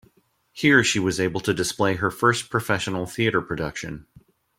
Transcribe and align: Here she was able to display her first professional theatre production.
Here 0.51 0.83
she 0.83 0.97
was 0.97 1.19
able 1.19 1.41
to 1.41 1.53
display 1.53 1.93
her 1.97 2.09
first 2.09 2.49
professional 2.49 3.05
theatre 3.05 3.39
production. 3.43 4.07